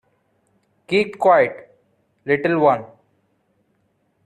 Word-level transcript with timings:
Keep 0.87 1.19
quiet, 1.19 1.77
little 2.25 2.57
one! 2.57 2.85